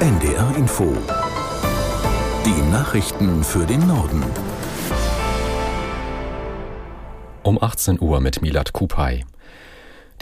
[0.00, 0.96] NDR Info.
[2.46, 4.24] Die Nachrichten für den Norden.
[7.42, 9.26] Um 18 Uhr mit Milad Kupay.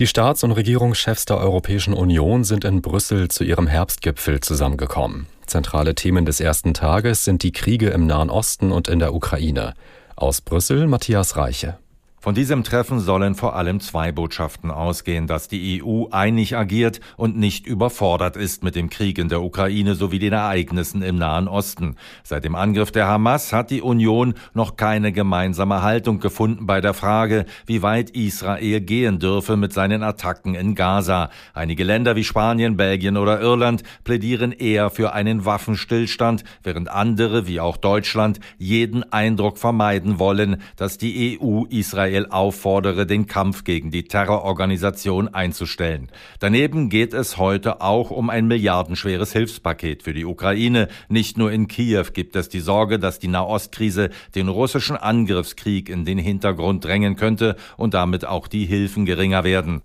[0.01, 5.29] Die Staats- und Regierungschefs der Europäischen Union sind in Brüssel zu ihrem Herbstgipfel zusammengekommen.
[5.47, 9.75] Zentrale Themen des ersten Tages sind die Kriege im Nahen Osten und in der Ukraine.
[10.17, 11.79] Aus Brüssel Matthias Reiche.
[12.21, 17.37] Von diesem Treffen sollen vor allem zwei Botschaften ausgehen, dass die EU einig agiert und
[17.37, 21.95] nicht überfordert ist mit dem Krieg in der Ukraine sowie den Ereignissen im Nahen Osten.
[22.25, 26.93] Seit dem Angriff der Hamas hat die Union noch keine gemeinsame Haltung gefunden bei der
[26.93, 31.31] Frage, wie weit Israel gehen dürfe mit seinen Attacken in Gaza.
[31.55, 37.61] Einige Länder wie Spanien, Belgien oder Irland plädieren eher für einen Waffenstillstand, während andere wie
[37.61, 43.91] auch Deutschland jeden Eindruck vermeiden wollen, dass die EU Israel Israel auffordere, den Kampf gegen
[43.91, 46.09] die Terrororganisation einzustellen.
[46.41, 50.89] Daneben geht es heute auch um ein milliardenschweres Hilfspaket für die Ukraine.
[51.09, 56.05] Nicht nur in Kiew gibt es die Sorge, dass die Nahostkrise den russischen Angriffskrieg in
[56.05, 59.83] den Hintergrund drängen könnte und damit auch die Hilfen geringer werden.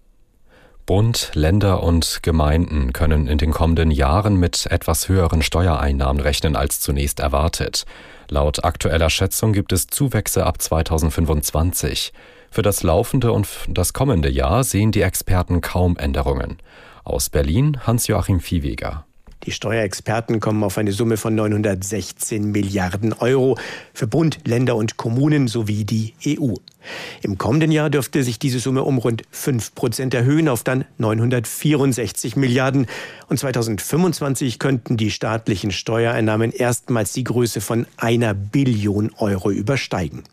[0.85, 6.81] Bund, Länder und Gemeinden können in den kommenden Jahren mit etwas höheren Steuereinnahmen rechnen als
[6.81, 7.85] zunächst erwartet.
[8.27, 12.11] Laut aktueller Schätzung gibt es Zuwächse ab 2025.
[12.51, 16.57] Für das laufende und das kommende Jahr sehen die Experten kaum Änderungen.
[17.05, 19.05] Aus Berlin Hans-Joachim Viehweger.
[19.45, 23.57] Die Steuerexperten kommen auf eine Summe von 916 Milliarden Euro
[23.93, 26.53] für Bund, Länder und Kommunen sowie die EU.
[27.21, 32.37] Im kommenden Jahr dürfte sich diese Summe um rund 5 Prozent erhöhen auf dann 964
[32.37, 32.87] Milliarden.
[33.27, 40.23] Und 2025 könnten die staatlichen Steuereinnahmen erstmals die Größe von einer Billion Euro übersteigen.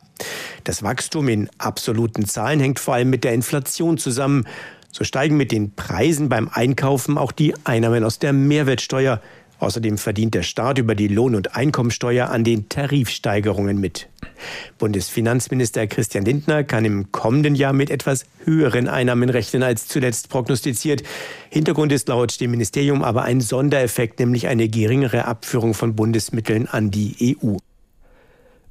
[0.65, 4.47] Das Wachstum in absoluten Zahlen hängt vor allem mit der Inflation zusammen.
[4.93, 9.21] So steigen mit den Preisen beim Einkaufen auch die Einnahmen aus der Mehrwertsteuer.
[9.61, 14.09] Außerdem verdient der Staat über die Lohn- und Einkommensteuer an den Tarifsteigerungen mit.
[14.79, 21.03] Bundesfinanzminister Christian Lindner kann im kommenden Jahr mit etwas höheren Einnahmen rechnen als zuletzt prognostiziert.
[21.51, 26.91] Hintergrund ist laut dem Ministerium aber ein Sondereffekt, nämlich eine geringere Abführung von Bundesmitteln an
[26.91, 27.57] die EU.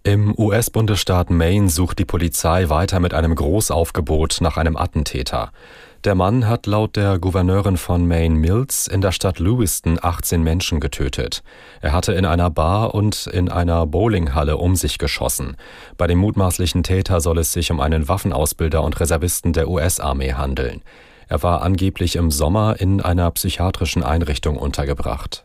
[0.04, 5.52] Im US-Bundesstaat Maine sucht die Polizei weiter mit einem Großaufgebot nach einem Attentäter.
[6.06, 10.80] Der Mann hat laut der Gouverneurin von Maine Mills in der Stadt Lewiston 18 Menschen
[10.80, 11.44] getötet.
[11.82, 15.58] Er hatte in einer Bar und in einer Bowlinghalle um sich geschossen.
[15.98, 20.84] Bei dem mutmaßlichen Täter soll es sich um einen Waffenausbilder und Reservisten der US-Armee handeln.
[21.28, 25.44] Er war angeblich im Sommer in einer psychiatrischen Einrichtung untergebracht.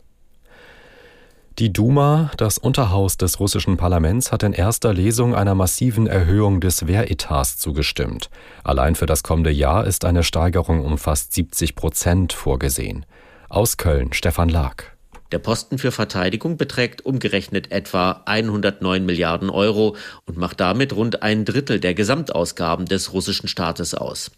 [1.57, 6.85] Die Duma, das Unterhaus des russischen Parlaments, hat in erster Lesung einer massiven Erhöhung des
[6.85, 8.29] Wehretats zugestimmt.
[8.65, 13.05] Allein für das kommende Jahr ist eine Steigerung um fast 70 Prozent vorgesehen.
[13.47, 14.94] Aus Köln Stefan Lag.
[15.35, 21.43] Der Posten für Verteidigung beträgt umgerechnet etwa 109 Milliarden Euro und macht damit rund ein
[21.43, 24.31] Drittel der Gesamtausgaben des russischen Staates aus.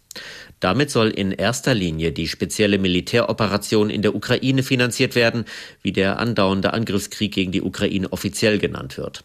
[0.58, 5.44] Damit soll in erster Linie die spezielle Militäroperation in der Ukraine finanziert werden,
[5.82, 9.22] wie der andauernde Angriffskrieg gegen die Ukraine offiziell genannt wird.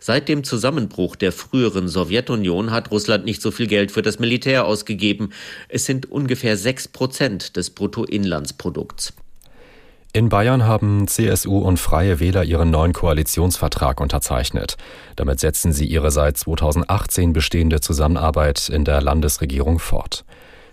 [0.00, 4.66] Seit dem Zusammenbruch der früheren Sowjetunion hat Russland nicht so viel Geld für das Militär
[4.66, 5.30] ausgegeben.
[5.70, 9.14] Es sind ungefähr sechs Prozent des Bruttoinlandsprodukts.
[10.16, 14.76] In Bayern haben CSU und Freie Wähler ihren neuen Koalitionsvertrag unterzeichnet.
[15.16, 20.24] Damit setzen sie ihre seit 2018 bestehende Zusammenarbeit in der Landesregierung fort.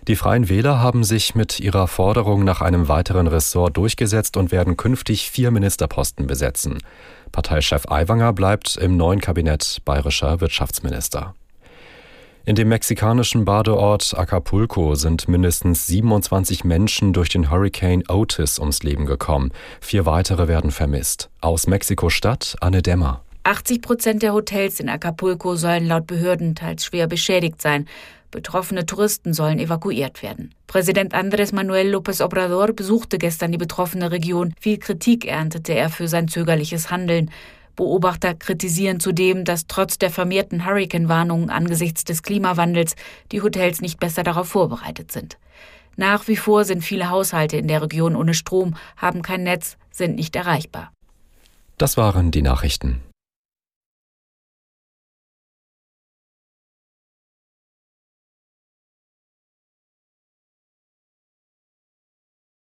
[0.06, 4.76] Die Freien Wähler haben sich mit ihrer Forderung nach einem weiteren Ressort durchgesetzt und werden
[4.76, 6.78] künftig vier Ministerposten besetzen.
[7.32, 11.34] Parteichef Aiwanger bleibt im neuen Kabinett bayerischer Wirtschaftsminister.
[12.44, 19.06] In dem mexikanischen Badeort Acapulco sind mindestens 27 Menschen durch den Hurricane Otis ums Leben
[19.06, 19.52] gekommen.
[19.80, 21.30] Vier weitere werden vermisst.
[21.40, 23.22] Aus Mexiko-Stadt Anne Dämmer.
[23.44, 27.86] 80 Prozent der Hotels in Acapulco sollen laut Behörden teils schwer beschädigt sein.
[28.32, 30.52] Betroffene Touristen sollen evakuiert werden.
[30.66, 34.52] Präsident Andrés Manuel López Obrador besuchte gestern die betroffene Region.
[34.58, 37.30] Viel Kritik erntete er für sein zögerliches Handeln.
[37.76, 42.96] Beobachter kritisieren zudem, dass trotz der vermehrten Hurricane-Warnungen angesichts des Klimawandels
[43.30, 45.38] die Hotels nicht besser darauf vorbereitet sind.
[45.96, 50.16] Nach wie vor sind viele Haushalte in der Region ohne Strom, haben kein Netz, sind
[50.16, 50.92] nicht erreichbar.
[51.78, 53.02] Das waren die Nachrichten.